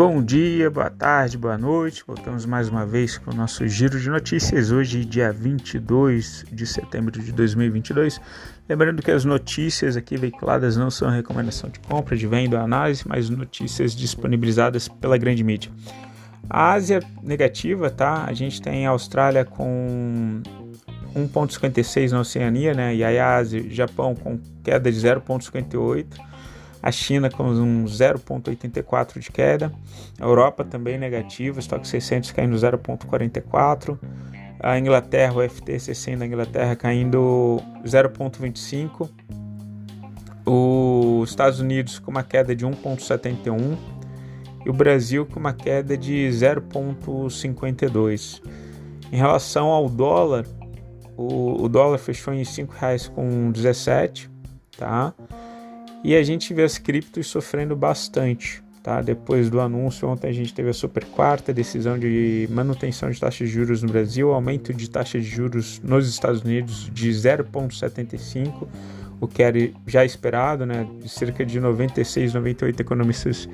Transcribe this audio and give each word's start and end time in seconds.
Bom 0.00 0.22
dia, 0.22 0.70
boa 0.70 0.88
tarde, 0.88 1.36
boa 1.36 1.58
noite. 1.58 2.02
Voltamos 2.06 2.46
mais 2.46 2.70
uma 2.70 2.86
vez 2.86 3.18
com 3.18 3.32
o 3.32 3.34
nosso 3.34 3.68
giro 3.68 4.00
de 4.00 4.08
notícias. 4.08 4.72
Hoje, 4.72 5.04
dia 5.04 5.30
22 5.30 6.46
de 6.50 6.66
setembro 6.66 7.22
de 7.22 7.30
2022. 7.30 8.18
Lembrando 8.66 9.02
que 9.02 9.10
as 9.10 9.26
notícias 9.26 9.98
aqui 9.98 10.16
veiculadas 10.16 10.74
não 10.74 10.90
são 10.90 11.10
recomendação 11.10 11.68
de 11.68 11.80
compra, 11.80 12.16
de 12.16 12.26
venda 12.26 12.58
análise, 12.62 13.06
mas 13.06 13.28
notícias 13.28 13.94
disponibilizadas 13.94 14.88
pela 14.88 15.18
grande 15.18 15.44
mídia. 15.44 15.70
A 16.48 16.72
Ásia 16.72 17.02
negativa, 17.22 17.90
tá? 17.90 18.24
A 18.24 18.32
gente 18.32 18.62
tem 18.62 18.86
a 18.86 18.90
Austrália 18.92 19.44
com 19.44 20.40
1,56 21.14 22.12
na 22.12 22.20
Oceania, 22.20 22.72
né? 22.72 22.94
E 22.94 23.04
a 23.04 23.36
Ásia, 23.36 23.62
Japão 23.68 24.14
com 24.14 24.40
queda 24.64 24.90
de 24.90 24.98
0,58 24.98 26.29
a 26.82 26.90
China 26.90 27.30
com 27.30 27.44
um 27.44 27.84
0,84 27.84 29.18
de 29.18 29.30
queda, 29.30 29.70
a 30.18 30.24
Europa 30.24 30.64
também 30.64 30.96
negativa, 30.98 31.60
estoque 31.60 31.86
600 31.86 32.32
caindo 32.32 32.56
0,44, 32.56 33.98
a 34.58 34.78
Inglaterra, 34.78 35.34
o 35.34 35.38
FT60 35.38 36.18
da 36.18 36.26
Inglaterra 36.26 36.74
caindo 36.76 37.60
0,25, 37.84 39.10
os 40.46 41.28
Estados 41.30 41.60
Unidos 41.60 41.98
com 41.98 42.10
uma 42.10 42.22
queda 42.22 42.56
de 42.56 42.66
1,71 42.66 43.76
e 44.64 44.70
o 44.70 44.72
Brasil 44.72 45.26
com 45.26 45.40
uma 45.40 45.52
queda 45.52 45.94
de 45.96 46.28
0,52. 46.30 48.40
Em 49.12 49.16
relação 49.16 49.66
ao 49.68 49.88
dólar, 49.88 50.46
o, 51.16 51.64
o 51.64 51.68
dólar 51.68 51.98
fechou 51.98 52.32
em 52.32 52.38
R$ 52.38 52.44
5,17, 52.44 54.30
tá? 54.76 55.12
E 56.02 56.14
a 56.16 56.22
gente 56.22 56.52
vê 56.54 56.62
as 56.62 56.78
criptos 56.78 57.26
sofrendo 57.26 57.76
bastante. 57.76 58.62
Tá? 58.82 59.02
Depois 59.02 59.50
do 59.50 59.60
anúncio, 59.60 60.08
ontem 60.08 60.28
a 60.28 60.32
gente 60.32 60.54
teve 60.54 60.70
a 60.70 60.72
super 60.72 61.04
quarta 61.04 61.52
decisão 61.52 61.98
de 61.98 62.48
manutenção 62.50 63.10
de 63.10 63.20
taxa 63.20 63.44
de 63.44 63.50
juros 63.50 63.82
no 63.82 63.90
Brasil, 63.90 64.32
aumento 64.32 64.72
de 64.72 64.88
taxa 64.88 65.20
de 65.20 65.26
juros 65.26 65.78
nos 65.84 66.08
Estados 66.08 66.40
Unidos 66.40 66.90
de 66.90 67.10
0,75, 67.10 68.66
o 69.20 69.28
que 69.28 69.42
era 69.42 69.70
já 69.86 70.02
esperado, 70.02 70.64
né? 70.64 70.88
cerca 71.06 71.44
de 71.44 71.60
96, 71.60 72.32
98 72.32 72.80
economistas 72.80 73.46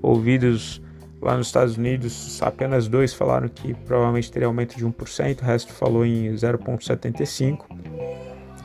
ouvidos 0.00 0.80
lá 1.20 1.36
nos 1.36 1.48
Estados 1.48 1.76
Unidos, 1.76 2.40
apenas 2.40 2.86
dois 2.86 3.12
falaram 3.12 3.48
que 3.48 3.74
provavelmente 3.74 4.30
teria 4.30 4.46
aumento 4.46 4.76
de 4.76 4.86
1%, 4.86 5.42
o 5.42 5.44
resto 5.44 5.72
falou 5.72 6.06
em 6.06 6.32
0,75. 6.34 7.64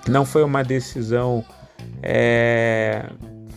Não 0.08 0.26
foi 0.26 0.44
uma 0.44 0.64
decisão 0.64 1.44
é, 2.02 3.06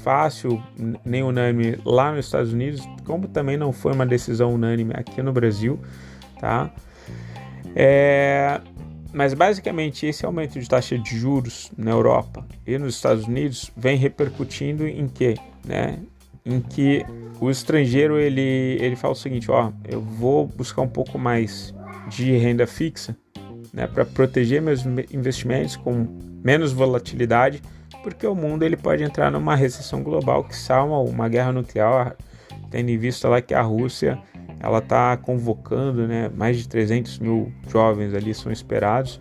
fácil 0.02 0.62
nem 1.04 1.22
unânime 1.22 1.78
lá 1.84 2.12
nos 2.12 2.26
Estados 2.26 2.52
Unidos, 2.52 2.80
como 3.04 3.26
também 3.26 3.56
não 3.56 3.72
foi 3.72 3.92
uma 3.92 4.06
decisão 4.06 4.54
unânime 4.54 4.92
aqui 4.94 5.22
no 5.22 5.32
Brasil, 5.32 5.80
tá? 6.40 6.72
É, 7.74 8.60
mas 9.12 9.34
basicamente 9.34 10.06
esse 10.06 10.24
aumento 10.24 10.58
de 10.60 10.68
taxa 10.68 10.98
de 10.98 11.18
juros 11.18 11.72
na 11.76 11.90
Europa 11.90 12.46
e 12.66 12.78
nos 12.78 12.94
Estados 12.94 13.24
Unidos 13.24 13.70
vem 13.76 13.96
repercutindo 13.96 14.86
em 14.86 15.08
que, 15.08 15.34
né? 15.64 15.98
Em 16.44 16.60
que 16.60 17.04
o 17.40 17.50
estrangeiro 17.50 18.18
ele 18.18 18.78
ele 18.80 18.94
fala 18.94 19.12
o 19.12 19.16
seguinte, 19.16 19.50
ó, 19.50 19.72
eu 19.88 20.00
vou 20.00 20.46
buscar 20.46 20.82
um 20.82 20.88
pouco 20.88 21.18
mais 21.18 21.74
de 22.08 22.36
renda 22.36 22.66
fixa, 22.66 23.16
né, 23.72 23.86
para 23.86 24.04
proteger 24.04 24.62
meus 24.62 24.84
investimentos 25.12 25.76
com 25.76 26.06
menos 26.44 26.72
volatilidade 26.72 27.60
porque 28.06 28.24
o 28.24 28.36
mundo 28.36 28.62
ele 28.62 28.76
pode 28.76 29.02
entrar 29.02 29.32
numa 29.32 29.56
recessão 29.56 30.00
global 30.00 30.44
que 30.44 30.54
salva 30.54 30.94
uma 30.98 31.28
guerra 31.28 31.50
nuclear, 31.50 32.14
tendo 32.70 32.88
em 32.88 32.96
vista 32.96 33.28
lá 33.28 33.42
que 33.42 33.52
a 33.52 33.60
Rússia 33.60 34.16
ela 34.60 34.78
está 34.78 35.16
convocando, 35.16 36.06
né, 36.06 36.30
mais 36.32 36.56
de 36.56 36.68
300 36.68 37.18
mil 37.18 37.52
jovens 37.68 38.14
ali 38.14 38.32
são 38.32 38.52
esperados 38.52 39.18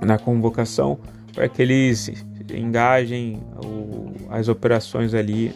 na 0.00 0.18
convocação 0.18 0.98
para 1.34 1.50
que 1.50 1.60
eles 1.60 2.10
engajem 2.50 3.42
o, 3.62 4.10
as 4.30 4.48
operações 4.48 5.12
ali 5.12 5.54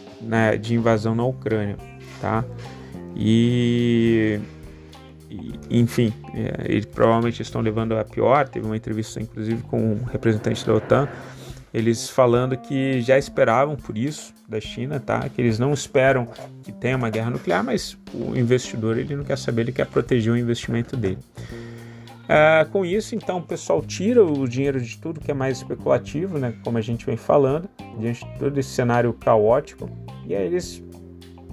de 0.61 0.75
invasão 0.75 1.15
na 1.15 1.25
Ucrânia, 1.25 1.75
tá? 2.21 2.45
E, 3.15 4.39
e 5.27 5.79
enfim, 5.79 6.13
é, 6.35 6.71
eles 6.71 6.85
provavelmente 6.85 7.41
estão 7.41 7.61
levando 7.61 7.97
a 7.97 8.05
pior. 8.05 8.47
Teve 8.47 8.67
uma 8.67 8.77
entrevista 8.77 9.19
inclusive 9.19 9.63
com 9.63 9.93
um 9.93 10.03
representante 10.03 10.63
da 10.63 10.75
OTAN 10.75 11.09
eles 11.73 12.09
falando 12.09 12.57
que 12.57 13.01
já 13.01 13.17
esperavam 13.17 13.75
por 13.75 13.97
isso 13.97 14.33
da 14.47 14.59
China, 14.59 14.99
tá? 14.99 15.27
Que 15.29 15.41
eles 15.41 15.57
não 15.57 15.73
esperam 15.73 16.27
que 16.63 16.71
tenha 16.71 16.97
uma 16.97 17.09
guerra 17.09 17.29
nuclear, 17.29 17.63
mas 17.63 17.97
o 18.13 18.35
investidor 18.35 18.97
ele 18.97 19.15
não 19.15 19.23
quer 19.23 19.37
saber, 19.37 19.61
ele 19.63 19.71
quer 19.71 19.87
proteger 19.87 20.33
o 20.33 20.37
investimento 20.37 20.97
dele. 20.97 21.19
É, 22.27 22.65
com 22.71 22.85
isso, 22.85 23.15
então, 23.15 23.39
o 23.39 23.41
pessoal 23.41 23.81
tira 23.81 24.23
o 24.23 24.47
dinheiro 24.47 24.79
de 24.79 24.97
tudo 24.97 25.19
que 25.19 25.31
é 25.31 25.33
mais 25.33 25.57
especulativo, 25.57 26.37
né? 26.37 26.53
Como 26.63 26.77
a 26.77 26.81
gente 26.81 27.05
vem 27.05 27.17
falando, 27.17 27.69
diante 27.99 28.23
de 28.25 28.39
todo 28.39 28.57
esse 28.57 28.69
cenário 28.69 29.11
caótico, 29.13 29.89
e 30.25 30.35
aí 30.35 30.45
eles 30.45 30.83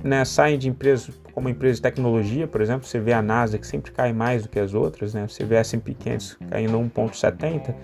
né, 0.04 0.24
saem 0.24 0.58
de 0.58 0.68
empresas 0.68 1.10
como 1.32 1.48
empresa 1.48 1.76
de 1.76 1.82
tecnologia, 1.82 2.48
por 2.48 2.60
exemplo, 2.60 2.86
você 2.86 2.98
vê 2.98 3.12
a 3.12 3.22
NASA 3.22 3.58
que 3.58 3.66
sempre 3.66 3.92
cai 3.92 4.12
mais 4.12 4.42
do 4.42 4.48
que 4.48 4.58
as 4.58 4.74
outras, 4.74 5.14
né? 5.14 5.26
Você 5.28 5.44
vê 5.44 5.56
a 5.56 5.60
S&P 5.60 5.94
500 5.94 6.36
caindo 6.50 6.78
1.70, 6.78 7.74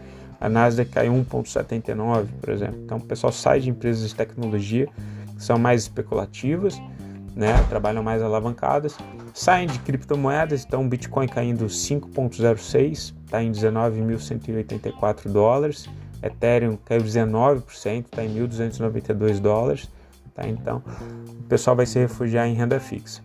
a 0.41 0.49
Nasdaq 0.49 0.91
caiu 0.91 1.13
1,79, 1.13 2.27
por 2.41 2.51
exemplo. 2.51 2.81
Então 2.85 2.99
o 2.99 3.01
pessoal 3.01 3.33
sai 3.33 3.61
de 3.61 3.71
empresas 3.71 4.09
de 4.09 4.15
tecnologia 4.15 4.87
que 5.37 5.43
são 5.43 5.59
mais 5.59 5.83
especulativas, 5.83 6.81
né, 7.35 7.53
trabalham 7.69 8.03
mais 8.03 8.23
alavancadas, 8.23 8.97
saem 9.33 9.67
de 9.67 9.79
criptomoedas, 9.81 10.65
então 10.65 10.85
o 10.85 10.89
Bitcoin 10.89 11.27
caindo 11.27 11.67
5,06, 11.67 13.13
está 13.25 13.43
em 13.43 13.51
19.184 13.51 15.29
dólares, 15.29 15.89
Ethereum 16.23 16.79
caiu 16.85 17.03
19%, 17.03 18.05
está 18.05 18.25
em 18.25 18.35
1.292 18.35 19.41
dólares, 19.41 19.91
tá? 20.35 20.47
então 20.49 20.83
o 21.29 21.43
pessoal 21.49 21.75
vai 21.75 21.87
se 21.87 21.99
refugiar 21.99 22.47
em 22.47 22.55
renda 22.55 22.79
fixa. 22.79 23.21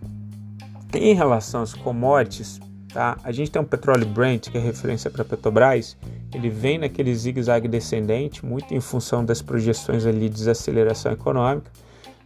Em 0.92 1.14
relação 1.14 1.62
às 1.62 1.72
commodities, 1.72 2.60
tá? 2.92 3.16
a 3.22 3.32
gente 3.32 3.50
tem 3.50 3.60
um 3.60 3.64
petróleo 3.64 4.06
Brent, 4.06 4.50
que 4.50 4.58
é 4.58 4.60
referência 4.60 5.10
para 5.10 5.24
Petrobras, 5.24 5.96
ele 6.34 6.48
vem 6.48 6.78
naquele 6.78 7.14
zigue-zague 7.14 7.68
descendente, 7.68 8.44
muito 8.44 8.72
em 8.74 8.80
função 8.80 9.24
das 9.24 9.42
projeções 9.42 10.06
ali 10.06 10.28
de 10.28 10.36
desaceleração 10.36 11.12
econômica, 11.12 11.70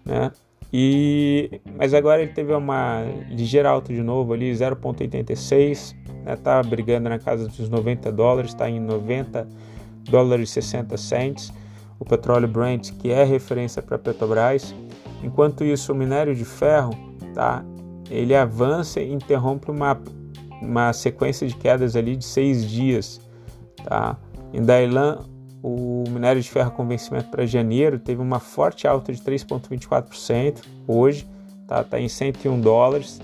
né? 0.04 0.30
E, 0.76 1.60
mas 1.78 1.94
agora 1.94 2.20
ele 2.20 2.32
teve 2.32 2.52
uma 2.52 3.04
ligeira 3.30 3.69
alta 3.70 3.94
de 3.94 4.02
novo 4.02 4.32
ali, 4.32 4.50
0,86, 4.50 5.94
né? 6.25 6.34
Tá 6.34 6.60
brigando 6.62 7.08
na 7.08 7.19
casa 7.19 7.46
dos 7.46 7.69
90 7.69 8.10
dólares, 8.10 8.50
está 8.50 8.69
em 8.69 8.81
90 8.81 9.48
dólares 10.10 10.50
e 10.50 10.52
60 10.54 10.96
cents. 10.96 11.52
O 11.98 12.04
petróleo 12.04 12.48
Brent, 12.48 12.91
que 12.98 13.10
é 13.12 13.22
referência 13.22 13.81
para 13.81 13.98
Petrobras. 13.98 14.75
Enquanto 15.22 15.64
isso, 15.64 15.92
o 15.92 15.94
minério 15.94 16.34
de 16.34 16.44
ferro, 16.44 16.91
tá? 17.32 17.64
Ele 18.10 18.34
avança 18.34 19.00
e 19.00 19.12
interrompe 19.12 19.70
uma, 19.70 19.98
uma 20.64 20.92
sequência 20.92 21.47
de 21.47 21.54
quedas 21.56 21.97
ali 21.97 22.16
de 22.16 22.25
seis 22.25 22.69
dias 22.69 23.20
Tá? 23.84 24.16
Em 24.52 24.62
Dailan, 24.62 25.20
o 25.62 26.04
minério 26.08 26.41
de 26.41 26.48
ferro 26.48 26.70
com 26.70 26.86
vencimento 26.86 27.28
para 27.30 27.47
janeiro 27.47 27.98
teve 27.98 28.20
uma 28.20 28.41
forte 28.41 28.86
alta 28.86 29.12
de 29.12 29.20
3,24% 29.20 30.58
hoje, 30.88 31.28
tá, 31.66 31.84
tá 31.84 32.00
em 32.00 32.08
101 32.08 32.60
dólares. 32.60 33.20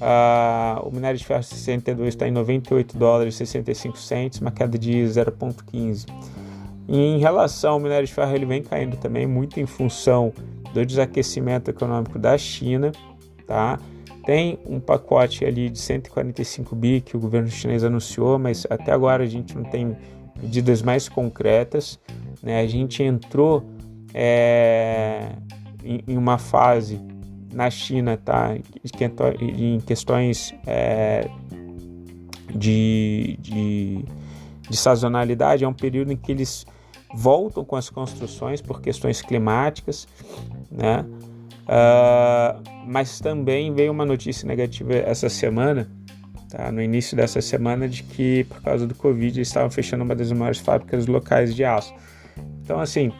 Ah, 0.00 0.80
o 0.84 0.90
minério 0.90 1.18
de 1.18 1.24
ferro 1.24 1.42
62 1.42 2.08
está 2.08 2.28
em 2.28 2.30
98 2.30 2.96
dólares 2.96 3.34
e 3.34 3.38
65 3.38 3.98
centos, 3.98 4.40
uma 4.40 4.50
queda 4.50 4.78
de 4.78 4.92
0,15. 4.92 6.06
Em 6.86 7.18
relação 7.18 7.74
ao 7.74 7.80
minério 7.80 8.06
de 8.06 8.12
ferro, 8.12 8.34
ele 8.34 8.44
vem 8.44 8.62
caindo 8.62 8.96
também 8.96 9.26
muito 9.26 9.58
em 9.58 9.66
função 9.66 10.32
do 10.72 10.84
desaquecimento 10.84 11.70
econômico 11.70 12.18
da 12.18 12.36
China, 12.36 12.92
tá? 13.46 13.78
Tem 14.26 14.58
um 14.66 14.80
pacote 14.80 15.44
ali 15.44 15.68
de 15.68 15.78
145 15.78 16.74
bi 16.74 17.00
que 17.00 17.16
o 17.16 17.20
governo 17.20 17.48
chinês 17.48 17.84
anunciou, 17.84 18.38
mas 18.38 18.66
até 18.70 18.92
agora 18.92 19.22
a 19.22 19.26
gente 19.26 19.54
não 19.54 19.64
tem 19.64 19.96
medidas 20.40 20.82
mais 20.82 21.08
concretas. 21.08 21.98
Né? 22.42 22.60
A 22.60 22.66
gente 22.66 23.02
entrou 23.02 23.64
é, 24.14 25.32
em, 25.82 26.00
em, 26.08 26.16
uma 26.16 26.38
fase 26.38 27.00
na 27.52 27.68
China, 27.70 28.16
tá? 28.16 28.56
Em 29.40 29.78
questões 29.80 30.54
é, 30.66 31.28
de, 32.54 33.36
de, 33.40 34.04
de 34.68 34.76
sazonalidade, 34.76 35.64
é 35.64 35.68
um 35.68 35.74
período 35.74 36.12
em 36.12 36.16
que 36.16 36.32
eles 36.32 36.66
voltam 37.14 37.64
com 37.64 37.76
as 37.76 37.90
construções 37.90 38.60
por 38.60 38.80
questões 38.80 39.22
climáticas, 39.22 40.08
né? 40.70 41.04
Uh, 41.64 42.62
mas 42.86 43.20
também 43.20 43.72
veio 43.74 43.90
uma 43.90 44.04
notícia 44.04 44.46
negativa 44.46 44.92
essa 44.94 45.28
semana, 45.28 45.90
tá? 46.50 46.70
no 46.70 46.82
início 46.82 47.16
dessa 47.16 47.40
semana, 47.40 47.88
de 47.88 48.02
que 48.02 48.44
por 48.44 48.62
causa 48.62 48.86
do 48.86 48.94
Covid 48.94 49.38
eles 49.38 49.48
estavam 49.48 49.70
fechando 49.70 50.04
uma 50.04 50.14
das 50.14 50.30
maiores 50.30 50.60
fábricas 50.60 51.06
locais 51.06 51.54
de 51.54 51.64
aço. 51.64 51.94
Então, 52.62 52.78
assim, 52.80 53.12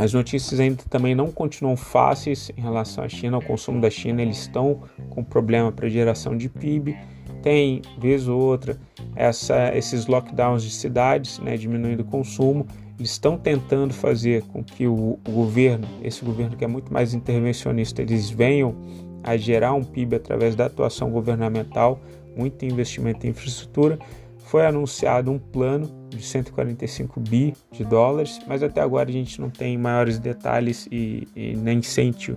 As 0.00 0.14
notícias 0.14 0.58
ainda 0.58 0.82
também 0.88 1.14
não 1.14 1.30
continuam 1.30 1.76
fáceis 1.76 2.50
em 2.56 2.60
relação 2.62 3.04
à 3.04 3.08
China, 3.08 3.36
ao 3.36 3.42
consumo 3.42 3.80
da 3.82 3.90
China. 3.90 4.22
Eles 4.22 4.38
estão 4.38 4.82
com 5.10 5.22
problema 5.22 5.70
para 5.70 5.88
geração 5.90 6.36
de 6.36 6.48
PIB. 6.48 6.96
Tem, 7.42 7.82
vez 7.98 8.26
ou 8.26 8.40
outra, 8.40 8.78
essa, 9.14 9.76
esses 9.76 10.06
lockdowns 10.06 10.62
de 10.62 10.70
cidades, 10.70 11.38
né, 11.38 11.56
diminuindo 11.56 12.00
o 12.00 12.04
consumo. 12.04 12.66
Eles 13.00 13.12
estão 13.12 13.38
tentando 13.38 13.94
fazer 13.94 14.42
com 14.42 14.62
que 14.62 14.86
o, 14.86 15.18
o 15.26 15.30
governo, 15.30 15.88
esse 16.02 16.22
governo 16.22 16.54
que 16.54 16.62
é 16.62 16.68
muito 16.68 16.92
mais 16.92 17.14
intervencionista, 17.14 18.02
eles 18.02 18.28
venham 18.28 18.76
a 19.22 19.38
gerar 19.38 19.72
um 19.72 19.82
PIB 19.82 20.16
através 20.16 20.54
da 20.54 20.66
atuação 20.66 21.10
governamental, 21.10 21.98
muito 22.36 22.62
investimento 22.66 23.26
em 23.26 23.30
infraestrutura. 23.30 23.98
Foi 24.36 24.66
anunciado 24.66 25.30
um 25.30 25.38
plano 25.38 25.90
de 26.10 26.22
145 26.22 27.20
bi 27.20 27.54
de 27.72 27.86
dólares, 27.86 28.38
mas 28.46 28.62
até 28.62 28.82
agora 28.82 29.08
a 29.08 29.12
gente 29.12 29.40
não 29.40 29.48
tem 29.48 29.78
maiores 29.78 30.18
detalhes 30.18 30.86
e, 30.92 31.26
e 31.34 31.56
nem 31.56 31.80
sente 31.80 32.36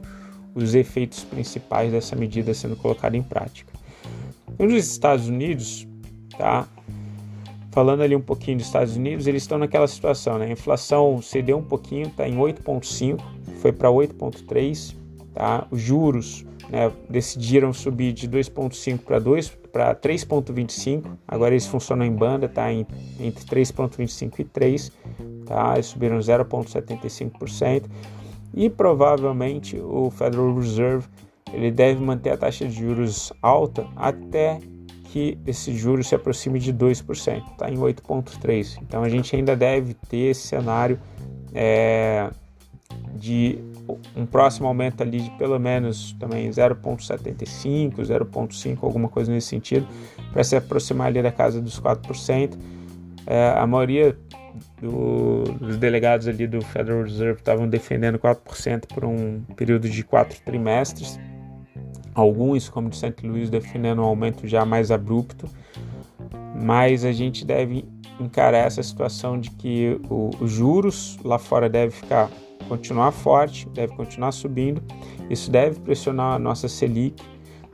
os 0.55 0.75
efeitos 0.75 1.25
principais 1.25 1.91
dessa 1.91 2.15
medida 2.15 2.53
sendo 2.53 2.77
colocada 2.77 3.17
em 3.17 3.23
prática. 3.23 3.73
Nos 4.57 4.87
Estados 4.87 5.27
Unidos, 5.27 5.85
tá? 6.37 6.65
Falando 7.73 8.03
ali 8.03 8.15
um 8.15 8.21
pouquinho 8.21 8.57
dos 8.57 8.67
Estados 8.67 8.95
Unidos, 8.95 9.25
eles 9.25 9.41
estão 9.41 9.57
naquela 9.57 9.87
situação, 9.87 10.37
né? 10.37 10.45
A 10.45 10.51
inflação 10.51 11.19
cedeu 11.23 11.57
um 11.57 11.63
pouquinho, 11.63 12.05
está 12.05 12.29
em 12.29 12.37
8,5, 12.37 13.19
foi 13.57 13.71
para 13.71 13.89
8,3, 13.89 14.95
tá? 15.33 15.65
Os 15.71 15.81
juros 15.81 16.45
né, 16.69 16.91
decidiram 17.09 17.73
subir 17.73 18.13
de 18.13 18.29
2,5 18.29 18.99
para 18.99 19.17
2 19.17 19.49
para 19.71 19.95
3,25. 19.95 21.17
Agora 21.27 21.55
eles 21.55 21.65
funcionam 21.65 22.05
em 22.05 22.11
banda, 22.11 22.47
tá? 22.47 22.71
Em, 22.71 22.85
entre 23.19 23.43
3,25 23.43 24.41
e 24.41 24.43
3, 24.43 24.91
tá? 25.47 25.73
Eles 25.73 25.87
subiram 25.87 26.19
0,75% 26.19 27.85
e 28.53 28.69
provavelmente 28.69 29.79
o 29.79 30.11
Federal 30.11 30.53
Reserve 30.53 31.07
ele 31.51 31.71
deve 31.71 31.99
manter 31.99 32.29
a 32.29 32.37
taxa 32.37 32.67
de 32.67 32.73
juros 32.73 33.33
alta 33.41 33.87
até 33.95 34.59
que 35.13 35.37
esse 35.45 35.77
juro 35.77 36.03
se 36.03 36.15
aproxime 36.15 36.57
de 36.57 36.73
2%, 36.73 37.51
está 37.51 37.69
em 37.69 37.77
8,3%. 37.77 38.79
Então 38.81 39.03
a 39.03 39.09
gente 39.09 39.35
ainda 39.35 39.55
deve 39.55 39.93
ter 39.93 40.31
esse 40.31 40.47
cenário 40.47 40.99
é, 41.53 42.31
de 43.13 43.59
um 44.15 44.25
próximo 44.25 44.67
aumento 44.67 45.03
ali 45.03 45.21
de 45.21 45.29
pelo 45.37 45.59
menos 45.59 46.13
também 46.13 46.49
0,75, 46.49 47.97
0,5, 47.97 48.77
alguma 48.81 49.07
coisa 49.07 49.31
nesse 49.31 49.49
sentido, 49.49 49.87
para 50.31 50.43
se 50.43 50.55
aproximar 50.55 51.09
ali 51.09 51.21
da 51.21 51.31
casa 51.31 51.61
dos 51.61 51.79
4%. 51.79 52.57
É, 53.27 53.53
a 53.55 53.67
maioria 53.67 54.17
do, 54.81 55.43
dos 55.59 55.77
delegados 55.77 56.27
ali 56.27 56.47
do 56.47 56.59
Federal 56.59 57.03
Reserve 57.03 57.37
estavam 57.37 57.69
defendendo 57.69 58.17
4% 58.17 58.87
por 58.87 59.05
um 59.05 59.41
período 59.55 59.87
de 59.87 60.03
quatro 60.03 60.41
trimestres. 60.43 61.19
Alguns, 62.13 62.69
como 62.69 62.89
de 62.89 62.97
St. 62.97 63.15
Louis, 63.23 63.49
defendendo 63.49 64.01
um 64.01 64.05
aumento 64.05 64.47
já 64.47 64.65
mais 64.65 64.91
abrupto. 64.91 65.47
Mas 66.61 67.03
a 67.03 67.11
gente 67.11 67.45
deve 67.45 67.85
encarar 68.19 68.67
essa 68.67 68.83
situação 68.83 69.39
de 69.39 69.49
que 69.51 69.99
os 70.39 70.51
juros 70.51 71.17
lá 71.23 71.39
fora 71.39 71.67
devem 71.69 71.91
ficar 71.91 72.29
continuar 72.67 73.11
forte, 73.11 73.67
deve 73.69 73.95
continuar 73.95 74.31
subindo. 74.31 74.81
Isso 75.29 75.51
deve 75.51 75.79
pressionar 75.79 76.35
a 76.35 76.39
nossa 76.39 76.67
Selic, 76.67 77.21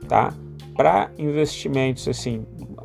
tá? 0.08 0.32
Para 0.76 1.10
investimentos, 1.18 2.08
assim, 2.08 2.44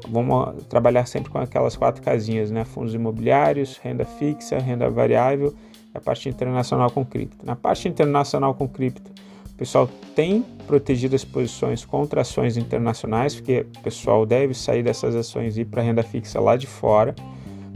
vamos 0.09 0.63
trabalhar 0.65 1.05
sempre 1.05 1.31
com 1.31 1.39
aquelas 1.39 1.75
quatro 1.75 2.01
casinhas, 2.01 2.51
né? 2.51 2.65
Fundos 2.65 2.93
imobiliários, 2.93 3.77
renda 3.77 4.05
fixa, 4.05 4.59
renda 4.59 4.89
variável 4.89 5.53
a 5.95 5.99
parte 6.01 6.27
internacional 6.27 6.91
com 6.91 7.05
cripto. 7.05 7.45
Na 7.45 7.55
parte 7.55 7.87
internacional 7.87 8.53
com 8.53 8.67
cripto, 8.67 9.11
o 9.55 9.57
pessoal 9.57 9.89
tem 10.13 10.45
protegido 10.67 11.15
as 11.15 11.23
posições 11.23 11.85
contra 11.85 12.21
ações 12.21 12.57
internacionais, 12.57 13.35
porque 13.35 13.65
o 13.77 13.81
pessoal 13.81 14.25
deve 14.25 14.53
sair 14.53 14.83
dessas 14.83 15.15
ações 15.15 15.55
e 15.55 15.61
ir 15.61 15.65
para 15.65 15.81
renda 15.81 16.03
fixa 16.03 16.41
lá 16.41 16.57
de 16.57 16.67
fora, 16.67 17.15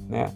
né? 0.10 0.30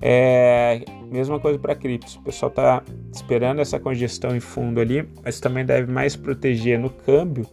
É, 0.00 0.82
mesma 1.10 1.38
coisa 1.38 1.58
para 1.58 1.74
criptos. 1.74 2.16
O 2.16 2.22
pessoal 2.22 2.48
está 2.48 2.82
esperando 3.12 3.60
essa 3.60 3.78
congestão 3.78 4.34
em 4.34 4.40
fundo 4.40 4.80
ali, 4.80 5.06
mas 5.22 5.38
também 5.38 5.66
deve 5.66 5.92
mais 5.92 6.16
proteger 6.16 6.78
no 6.78 6.88
câmbio, 6.88 7.46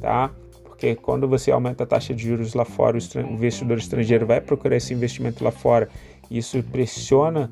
tá? 0.00 0.32
Porque 0.64 0.96
quando 0.96 1.28
você 1.28 1.52
aumenta 1.52 1.84
a 1.84 1.86
taxa 1.86 2.12
de 2.12 2.26
juros 2.26 2.54
lá 2.54 2.64
fora, 2.64 2.98
o 2.98 3.32
investidor 3.32 3.78
estrangeiro 3.78 4.26
vai 4.26 4.40
procurar 4.40 4.76
esse 4.76 4.92
investimento 4.92 5.44
lá 5.44 5.52
fora 5.52 5.88
e 6.28 6.38
isso 6.38 6.60
pressiona 6.64 7.48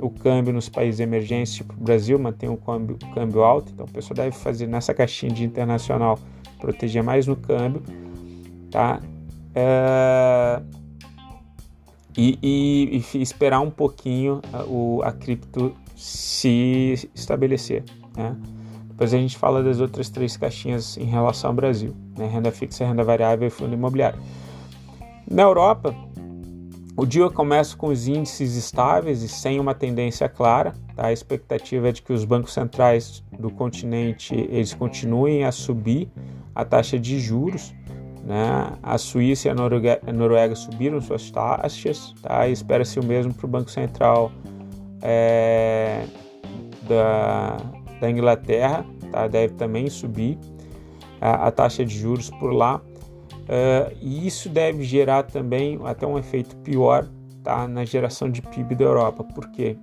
o 0.00 0.10
câmbio 0.10 0.52
nos 0.52 0.68
países 0.68 1.00
emergentes, 1.00 1.54
tipo 1.54 1.72
o 1.74 1.82
Brasil, 1.82 2.18
mantém 2.18 2.48
o 2.48 2.56
câmbio, 2.56 2.98
câmbio 3.14 3.42
alto. 3.42 3.72
Então, 3.72 3.86
o 3.86 3.90
pessoal 3.90 4.16
deve 4.16 4.32
fazer 4.32 4.66
nessa 4.66 4.92
caixinha 4.92 5.32
de 5.32 5.44
internacional, 5.44 6.18
proteger 6.60 7.02
mais 7.02 7.26
no 7.26 7.36
câmbio, 7.36 7.82
tá? 8.70 9.00
É 9.54 10.60
e, 12.16 12.38
e, 12.42 13.04
e 13.14 13.22
esperar 13.22 13.60
um 13.60 13.70
pouquinho 13.70 14.40
a, 14.52 14.64
o, 14.64 15.00
a 15.02 15.12
cripto 15.12 15.74
se 15.96 17.08
estabelecer. 17.14 17.84
Né? 18.16 18.36
Depois 18.88 19.14
a 19.14 19.18
gente 19.18 19.36
fala 19.36 19.62
das 19.62 19.80
outras 19.80 20.10
três 20.10 20.36
caixinhas 20.36 20.96
em 20.96 21.04
relação 21.04 21.50
ao 21.50 21.56
Brasil: 21.56 21.94
né? 22.16 22.26
renda 22.26 22.50
fixa, 22.50 22.86
renda 22.86 23.02
variável 23.02 23.48
e 23.48 23.50
fundo 23.50 23.74
imobiliário. 23.74 24.18
Na 25.30 25.42
Europa, 25.42 25.94
o 26.94 27.06
dia 27.06 27.30
começa 27.30 27.74
com 27.76 27.88
os 27.88 28.06
índices 28.06 28.54
estáveis 28.54 29.22
e 29.22 29.28
sem 29.28 29.58
uma 29.58 29.74
tendência 29.74 30.28
clara. 30.28 30.74
Tá? 30.94 31.06
A 31.06 31.12
expectativa 31.12 31.88
é 31.88 31.92
de 31.92 32.02
que 32.02 32.12
os 32.12 32.24
bancos 32.24 32.52
centrais 32.52 33.24
do 33.38 33.50
continente 33.50 34.34
eles 34.34 34.74
continuem 34.74 35.44
a 35.44 35.52
subir 35.52 36.08
a 36.54 36.64
taxa 36.64 36.98
de 36.98 37.18
juros. 37.18 37.74
Né? 38.24 38.72
A 38.82 38.98
Suíça 38.98 39.48
e 39.48 39.50
a 39.50 39.54
Noruega, 39.54 40.00
a 40.06 40.12
Noruega 40.12 40.54
subiram 40.54 41.00
suas 41.00 41.30
taxas, 41.30 42.14
tá? 42.22 42.46
espera-se 42.46 43.00
o 43.00 43.04
mesmo 43.04 43.32
para 43.32 43.46
o 43.46 43.48
Banco 43.48 43.70
Central 43.70 44.30
é, 45.00 46.04
da, 46.86 47.56
da 48.00 48.10
Inglaterra, 48.10 48.84
tá? 49.10 49.26
deve 49.28 49.54
também 49.54 49.88
subir 49.88 50.38
a, 51.22 51.48
a 51.48 51.50
taxa 51.50 51.84
de 51.86 51.98
juros 51.98 52.28
por 52.28 52.52
lá. 52.52 52.82
Uh, 53.42 53.96
e 54.00 54.26
isso 54.26 54.48
deve 54.48 54.84
gerar 54.84 55.24
também 55.24 55.78
até 55.84 56.06
um 56.06 56.18
efeito 56.18 56.56
pior 56.56 57.08
tá? 57.42 57.66
na 57.66 57.84
geração 57.84 58.30
de 58.30 58.40
PIB 58.40 58.74
da 58.74 58.84
Europa. 58.84 59.24
Por 59.24 59.50
quê? 59.50 59.76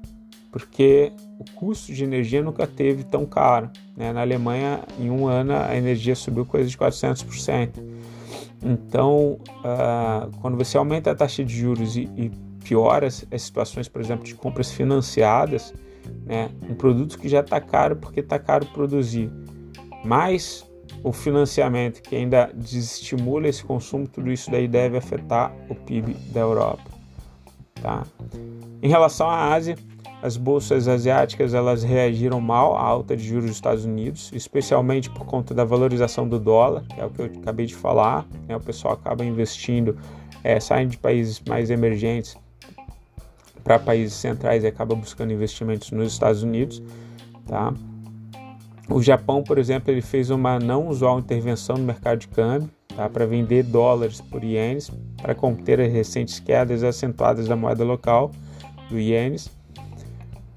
Porque 0.52 1.12
o 1.38 1.46
custo 1.54 1.94
de 1.94 2.04
energia 2.04 2.42
nunca 2.42 2.66
teve 2.66 3.04
tão 3.04 3.26
caro. 3.26 3.70
Né? 3.96 4.12
Na 4.12 4.22
Alemanha, 4.22 4.82
em 5.00 5.10
um 5.10 5.28
ano, 5.28 5.54
a 5.54 5.76
energia 5.76 6.16
subiu 6.16 6.46
coisa 6.46 6.70
de 6.70 6.78
400%. 6.78 7.70
Então, 8.64 9.38
uh, 9.60 10.30
quando 10.42 10.58
você 10.58 10.78
aumenta 10.78 11.12
a 11.12 11.16
taxa 11.16 11.44
de 11.44 11.56
juros 11.56 11.96
e, 11.96 12.10
e 12.18 12.32
piora 12.64 13.08
as, 13.08 13.26
as, 13.32 13.42
situações, 13.42 13.88
por 13.88 14.02
exemplo, 14.02 14.26
de 14.26 14.36
compras 14.36 14.72
financiadas, 14.72 15.74
né, 16.26 16.50
um 16.70 16.74
produto 16.74 17.18
que 17.18 17.30
já 17.30 17.40
está 17.40 17.62
caro 17.62 17.96
porque 17.96 18.20
está 18.20 18.38
caro 18.38 18.66
produzir, 18.68 19.32
mais 20.04 20.69
o 21.04 21.12
financiamento 21.12 22.02
que 22.02 22.16
ainda 22.16 22.52
desestimula 22.54 23.48
esse 23.48 23.64
consumo, 23.64 24.08
tudo 24.08 24.32
isso 24.32 24.52
daí 24.52 24.68
deve 24.68 24.98
afetar 24.98 25.54
o 25.70 25.76
PIB 25.76 26.14
da 26.32 26.42
Europa. 26.42 26.84
Tá? 27.82 28.04
Em 28.82 28.90
relação 28.90 29.30
à 29.30 29.54
Ásia, 29.54 29.78
as 30.22 30.36
bolsas 30.36 30.88
asiáticas 30.88 31.54
elas 31.54 31.82
reagiram 31.82 32.42
mal 32.42 32.76
à 32.76 32.82
alta 32.82 33.16
de 33.16 33.24
juros 33.24 33.46
dos 33.46 33.56
Estados 33.56 33.86
Unidos, 33.86 34.32
especialmente 34.34 35.10
por 35.10 35.26
conta 35.26 35.54
da 35.54 35.64
valorização 35.64 36.28
do 36.28 36.38
dólar, 36.38 36.84
que 36.88 37.00
é 37.00 37.06
o 37.06 37.10
que 37.10 37.22
eu 37.22 37.26
acabei 37.26 37.66
de 37.66 37.76
falar. 37.76 38.26
Né? 38.48 38.56
O 38.56 38.60
pessoal 38.60 38.96
acaba 38.96 39.24
investindo, 39.24 39.98
é, 40.44 40.60
saindo 40.60 40.92
de 40.92 40.98
países 40.98 41.42
mais 41.48 41.70
emergentes 41.70 42.38
para 43.64 43.80
países 43.80 44.14
centrais 44.14 44.64
e 44.64 44.68
acaba 44.68 44.94
buscando 44.94 45.32
investimentos 45.32 45.92
nos 45.92 46.12
Estados 46.12 46.44
Unidos. 46.44 46.84
Tá? 47.48 47.74
O 48.90 49.02
Japão, 49.02 49.44
por 49.44 49.58
exemplo, 49.58 49.92
ele 49.92 50.02
fez 50.02 50.30
uma 50.30 50.60
não 50.60 50.88
usual 50.88 51.20
intervenção 51.20 51.78
no 51.78 51.84
mercado 51.84 52.20
de 52.20 52.28
câmbio 52.28 52.70
tá? 52.96 53.08
para 53.08 53.26
vender 53.26 53.64
dólares 53.64 54.20
por 54.20 54.44
ienes 54.44 54.92
para 55.22 55.36
conter 55.36 55.80
as 55.80 55.92
recentes 55.92 56.40
quedas 56.40 56.84
acentuadas 56.84 57.48
da 57.48 57.56
moeda 57.56 57.84
local 57.84 58.32
do 58.90 59.00
ienes 59.00 59.50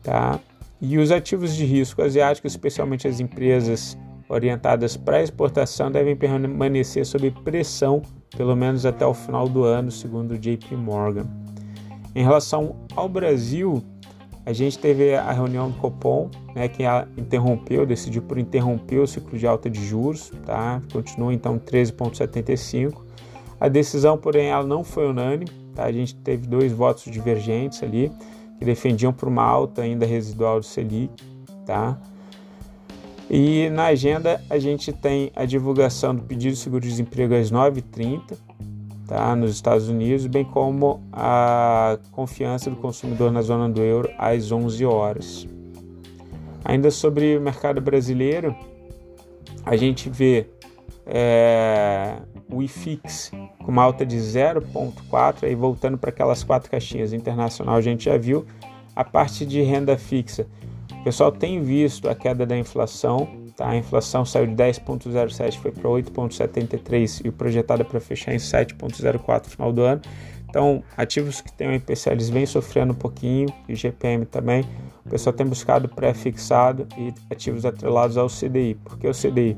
Tá? 0.03 0.41
E 0.81 0.99
os 0.99 1.12
ativos 1.12 1.55
de 1.55 1.65
risco 1.65 2.03
asiáticos, 2.03 2.53
especialmente 2.53 3.07
as 3.07 3.21
empresas 3.21 3.97
orientadas 4.29 4.97
para 4.97 5.23
exportação, 5.23 5.91
devem 5.91 6.17
permanecer 6.17 7.07
sob 7.07 7.31
pressão 7.45 8.03
pelo 8.37 8.57
menos 8.57 8.85
até 8.87 9.07
o 9.07 9.15
final 9.15 9.49
do 9.49 9.62
ano, 9.62 9.91
segundo 9.91 10.33
o 10.33 10.39
JP 10.39 10.75
Morgan. 10.75 11.27
Em 12.15 12.23
relação 12.23 12.77
ao 12.97 13.09
Brasil, 13.09 13.83
a 14.44 14.52
gente 14.52 14.78
teve 14.78 15.14
a 15.14 15.30
reunião 15.30 15.70
do 15.70 15.78
Copom, 15.78 16.28
né, 16.54 16.66
que 16.66 16.82
interrompeu, 17.16 17.87
decidiu 17.87 18.22
por 18.22 18.38
interromper 18.38 18.99
o 18.99 19.06
ciclo 19.06 19.38
de 19.38 19.46
alta 19.46 19.70
de 19.70 19.84
juros, 19.87 20.32
tá? 20.44 20.82
Continua 20.92 21.32
então 21.32 21.58
13,75. 21.58 23.02
A 23.61 23.68
decisão, 23.68 24.18
porém, 24.18 24.49
ela 24.49 24.64
não 24.64 24.82
foi 24.82 25.08
unânime, 25.08 25.46
tá? 25.75 25.84
A 25.84 25.92
gente 25.92 26.16
teve 26.16 26.49
dois 26.49 26.72
votos 26.72 27.04
divergentes 27.04 27.82
ali 27.84 28.11
que 28.58 28.64
defendiam 28.64 29.12
por 29.12 29.28
uma 29.28 29.44
alta 29.44 29.82
ainda 29.82 30.04
residual 30.04 30.58
do 30.58 30.66
Selic, 30.66 31.22
tá? 31.64 31.96
E 33.30 33.70
na 33.70 33.87
agenda 33.87 34.42
a 34.50 34.58
gente 34.58 34.92
tem 34.92 35.30
a 35.37 35.44
divulgação 35.44 36.14
do 36.14 36.22
pedido 36.22 36.54
de 36.54 36.58
seguro-desemprego 36.58 37.34
às 37.34 37.50
9h30, 37.50 38.37
tá, 39.12 39.37
nos 39.37 39.50
Estados 39.50 39.88
Unidos, 39.88 40.26
bem 40.26 40.42
como 40.42 41.02
a 41.12 41.99
confiança 42.12 42.71
do 42.71 42.76
consumidor 42.76 43.31
na 43.31 43.42
zona 43.42 43.69
do 43.69 43.83
euro 43.83 44.11
às 44.16 44.50
11 44.50 44.85
horas. 44.87 45.47
Ainda 46.64 46.90
sobre 46.90 47.37
o 47.37 47.40
mercado 47.40 47.81
brasileiro, 47.81 48.57
a 49.66 49.76
gente 49.76 50.09
vê 50.09 50.47
é, 51.04 52.16
o 52.50 52.62
IFIX 52.62 53.33
com 53.59 53.71
uma 53.71 53.83
alta 53.83 54.07
de 54.07 54.16
0,4, 54.16 55.45
aí 55.45 55.54
voltando 55.54 55.99
para 55.99 56.09
aquelas 56.09 56.42
quatro 56.42 56.71
caixinhas 56.71 57.12
internacional, 57.12 57.76
a 57.76 57.81
gente 57.83 58.07
já 58.07 58.16
viu 58.16 58.47
a 58.97 59.04
parte 59.04 59.45
de 59.45 59.61
renda 59.61 59.99
fixa. 59.99 60.47
O 61.00 61.04
pessoal 61.04 61.31
tem 61.31 61.61
visto 61.61 62.09
a 62.09 62.14
queda 62.14 62.47
da 62.47 62.57
inflação, 62.57 63.28
tá? 63.62 63.71
A 63.71 63.76
inflação 63.76 64.25
saiu 64.25 64.49
de 64.49 64.54
10,07 64.54 65.59
foi 65.59 65.71
para 65.71 65.88
8,73 65.88 67.25
e 67.25 67.28
o 67.28 67.33
projetado 67.33 67.83
é 67.83 67.85
para 67.85 68.00
fechar 68.00 68.35
em 68.35 68.38
7,04 68.38 69.45
no 69.45 69.50
final 69.50 69.73
do 69.73 69.83
ano. 69.83 70.02
Então, 70.49 70.83
ativos 70.97 71.40
que 71.40 71.50
têm 71.50 71.69
o 71.69 71.73
IPCA 71.73 72.12
eles 72.12 72.28
vêm 72.28 72.45
sofrendo 72.45 72.92
um 72.92 72.97
pouquinho, 72.97 73.49
e 73.66 73.75
GPM 73.75 74.26
também. 74.26 74.64
O 75.07 75.09
pessoal 75.09 75.33
tem 75.33 75.47
buscado 75.47 75.88
pré-fixado 75.88 76.87
e 76.99 77.14
ativos 77.31 77.64
atrelados 77.64 78.19
ao 78.19 78.26
CDI. 78.26 78.75
Porque 78.85 79.09
o 79.09 79.12
CDI, 79.12 79.57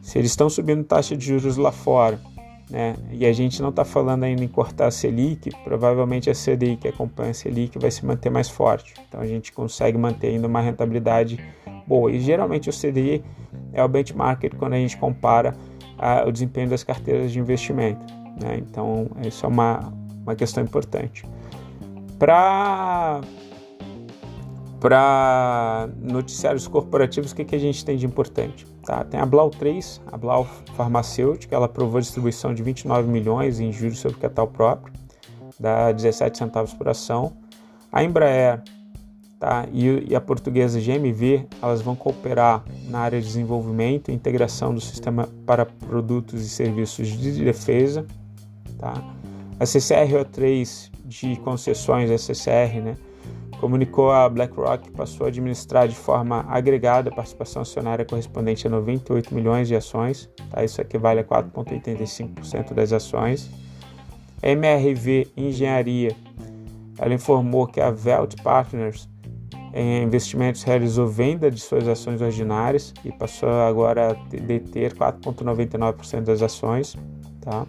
se 0.00 0.18
eles 0.18 0.30
estão 0.30 0.48
subindo 0.48 0.84
taxa 0.84 1.14
de 1.14 1.26
juros 1.26 1.58
lá 1.58 1.70
fora, 1.70 2.18
né, 2.70 2.94
e 3.10 3.26
a 3.26 3.32
gente 3.32 3.60
não 3.60 3.68
está 3.68 3.84
falando 3.84 4.22
ainda 4.24 4.42
em 4.42 4.48
cortar 4.48 4.86
a 4.86 4.90
Selic, 4.90 5.50
provavelmente 5.64 6.30
a 6.30 6.32
CDI 6.32 6.76
que 6.76 6.88
acompanha 6.88 7.32
a 7.32 7.34
Selic 7.34 7.78
vai 7.78 7.90
se 7.90 8.06
manter 8.06 8.30
mais 8.30 8.48
forte. 8.48 8.94
Então 9.06 9.20
a 9.20 9.26
gente 9.26 9.52
consegue 9.52 9.98
manter 9.98 10.28
ainda 10.28 10.46
uma 10.46 10.62
rentabilidade 10.62 11.38
boa. 11.90 12.12
E 12.12 12.20
geralmente 12.20 12.70
o 12.70 12.72
CDI 12.72 13.24
é 13.72 13.82
o 13.82 13.88
benchmark 13.88 14.48
quando 14.56 14.74
a 14.74 14.76
gente 14.76 14.96
compara 14.96 15.56
a, 15.98 16.24
o 16.24 16.30
desempenho 16.30 16.70
das 16.70 16.84
carteiras 16.84 17.32
de 17.32 17.40
investimento. 17.40 18.00
Né? 18.40 18.58
Então, 18.58 19.08
isso 19.26 19.44
é 19.44 19.48
uma, 19.48 19.92
uma 20.22 20.36
questão 20.36 20.62
importante. 20.62 21.26
Para 22.16 23.20
para 24.78 25.90
noticiários 26.00 26.66
corporativos, 26.66 27.32
o 27.32 27.36
que, 27.36 27.44
que 27.44 27.54
a 27.54 27.58
gente 27.58 27.84
tem 27.84 27.98
de 27.98 28.06
importante? 28.06 28.66
Tá? 28.82 29.04
Tem 29.04 29.20
a 29.20 29.26
Blau 29.26 29.50
3, 29.50 30.00
a 30.10 30.16
Blau 30.16 30.46
Farmacêutica, 30.74 31.54
ela 31.54 31.66
aprovou 31.66 32.00
distribuição 32.00 32.54
de 32.54 32.62
29 32.62 33.06
milhões 33.06 33.60
em 33.60 33.70
juros 33.70 33.98
sobre 33.98 34.16
capital 34.16 34.46
próprio, 34.46 34.90
dá 35.58 35.92
17 35.92 36.38
centavos 36.38 36.72
por 36.72 36.88
ação. 36.88 37.30
A 37.92 38.02
Embraer 38.02 38.62
tá? 39.40 39.66
e, 39.72 40.10
e 40.10 40.14
a 40.14 40.20
portuguesa 40.20 40.78
GMV, 40.78 41.46
elas 41.60 41.82
vão 41.82 41.96
cooperar 41.96 42.62
na 42.88 43.00
área 43.00 43.20
de 43.20 43.26
desenvolvimento 43.26 44.12
e 44.12 44.14
integração 44.14 44.72
do 44.72 44.80
sistema 44.80 45.28
para 45.44 45.66
produtos 45.66 46.44
e 46.44 46.48
serviços 46.48 47.08
de 47.08 47.42
defesa, 47.42 48.06
Tá? 48.80 48.94
A 49.60 49.64
CCRO3 49.64 50.90
de 51.04 51.36
concessões, 51.36 52.10
a 52.10 52.16
CCR, 52.16 52.80
né, 52.80 52.96
comunicou 53.60 54.10
a 54.10 54.26
BlackRock 54.26 54.84
que 54.84 54.90
passou 54.90 55.26
a 55.26 55.28
administrar 55.28 55.86
de 55.86 55.94
forma 55.94 56.46
agregada 56.48 57.10
a 57.10 57.14
participação 57.14 57.60
acionária 57.60 58.06
correspondente 58.06 58.66
a 58.66 58.70
98 58.70 59.34
milhões 59.34 59.68
de 59.68 59.76
ações, 59.76 60.30
tá? 60.50 60.64
isso 60.64 60.80
equivale 60.80 61.20
a 61.20 61.24
4,85% 61.24 62.72
das 62.72 62.90
ações. 62.90 63.50
A 64.42 64.48
MRV 64.48 65.28
Engenharia 65.36 66.16
ela 66.96 67.12
informou 67.12 67.66
que 67.66 67.82
a 67.82 67.90
Velt 67.90 68.40
Partners 68.42 69.09
em 69.72 70.02
investimentos 70.02 70.62
realizou 70.62 71.06
venda 71.06 71.50
de 71.50 71.60
suas 71.60 71.86
ações 71.86 72.20
ordinárias 72.20 72.92
e 73.04 73.12
passou 73.12 73.48
agora 73.48 74.10
a 74.10 74.12
deter 74.36 74.94
4,99% 74.94 76.22
das 76.22 76.42
ações. 76.42 76.96
Tá? 77.40 77.66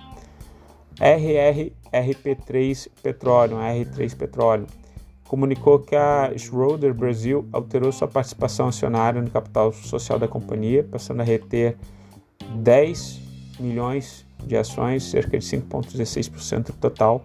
RRRP3 1.00 2.90
Petroleum, 3.02 3.58
R3 3.60 4.16
Petróleo, 4.16 4.68
comunicou 5.28 5.80
que 5.80 5.96
a 5.96 6.34
Schroeder 6.38 6.94
Brasil 6.94 7.48
alterou 7.54 7.92
sua 7.92 8.08
participação 8.08 8.68
acionária 8.68 9.22
no 9.22 9.30
capital 9.30 9.72
social 9.72 10.20
da 10.20 10.28
companhia, 10.28 10.84
passando 10.84 11.22
a 11.22 11.24
reter 11.24 11.78
10 12.56 13.22
milhões 13.60 14.26
de 14.46 14.58
ações, 14.58 15.04
cerca 15.04 15.38
de 15.38 15.46
5,16% 15.46 16.68
do 16.68 16.74
total. 16.74 17.24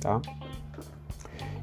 Tá? 0.00 0.22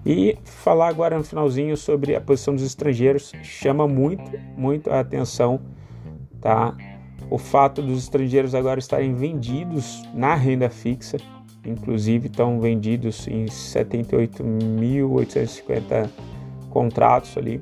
E 0.05 0.37
falar 0.43 0.87
agora 0.87 1.17
no 1.17 1.23
finalzinho 1.23 1.75
sobre 1.77 2.15
a 2.15 2.21
posição 2.21 2.55
dos 2.55 2.63
estrangeiros 2.63 3.31
chama 3.43 3.87
muito, 3.87 4.31
muito 4.57 4.89
a 4.89 4.99
atenção, 4.99 5.61
tá? 6.39 6.75
O 7.29 7.37
fato 7.37 7.81
dos 7.81 8.03
estrangeiros 8.03 8.55
agora 8.55 8.79
estarem 8.79 9.13
vendidos 9.13 10.01
na 10.13 10.35
renda 10.35 10.69
fixa, 10.69 11.17
inclusive 11.65 12.27
estão 12.27 12.59
vendidos 12.59 13.25
em 13.27 13.45
78.850 13.45 16.09
contratos 16.69 17.37
ali. 17.37 17.61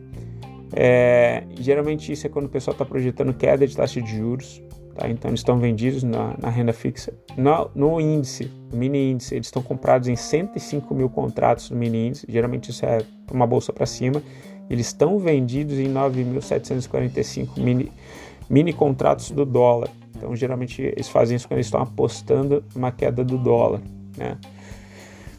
É, 0.71 1.43
geralmente 1.59 2.11
isso 2.11 2.25
é 2.25 2.29
quando 2.29 2.45
o 2.45 2.49
pessoal 2.49 2.73
está 2.73 2.85
projetando 2.85 3.33
queda 3.33 3.67
de 3.67 3.75
taxa 3.75 4.01
de 4.01 4.15
juros, 4.15 4.63
tá? 4.99 5.09
então 5.09 5.29
eles 5.29 5.39
estão 5.39 5.59
vendidos 5.59 6.03
na, 6.03 6.35
na 6.39 6.49
renda 6.49 6.73
fixa. 6.73 7.13
No, 7.37 7.69
no, 7.73 8.01
índice, 8.01 8.51
no 8.71 8.77
mini 8.77 9.11
índice, 9.11 9.35
eles 9.35 9.47
estão 9.47 9.61
comprados 9.61 10.07
em 10.07 10.15
105 10.15 10.93
mil 10.93 11.09
contratos 11.09 11.69
no 11.69 11.77
mini 11.77 12.07
índice, 12.07 12.25
geralmente 12.27 12.69
isso 12.71 12.85
é 12.85 12.99
uma 13.31 13.47
bolsa 13.47 13.71
para 13.71 13.85
cima. 13.85 14.21
Eles 14.69 14.87
estão 14.87 15.17
vendidos 15.17 15.77
em 15.79 15.91
9.745 15.91 17.57
mini, 17.57 17.91
mini 18.49 18.71
contratos 18.71 19.31
do 19.31 19.45
dólar. 19.45 19.89
Então, 20.15 20.35
geralmente, 20.35 20.81
eles 20.81 21.09
fazem 21.09 21.37
isso 21.37 21.47
quando 21.47 21.57
eles 21.57 21.67
estão 21.67 21.81
apostando 21.81 22.63
numa 22.75 22.91
queda 22.91 23.23
do 23.23 23.37
dólar. 23.37 23.81
Né? 24.15 24.37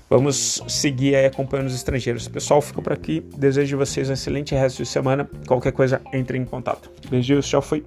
Vamos 0.09 0.61
seguir 0.67 1.15
aí 1.15 1.27
acompanhando 1.27 1.69
os 1.69 1.75
estrangeiros. 1.75 2.27
Pessoal, 2.27 2.61
fico 2.61 2.83
por 2.83 2.93
aqui. 2.93 3.21
Desejo 3.37 3.77
vocês 3.77 4.11
um 4.11 4.13
excelente 4.13 4.55
resto 4.57 4.83
de 4.83 4.89
semana. 4.89 5.31
Qualquer 5.47 5.71
coisa, 5.71 6.01
entre 6.13 6.37
em 6.37 6.45
contato. 6.45 6.91
Beijos, 7.09 7.47
tchau, 7.47 7.63
fui. 7.63 7.85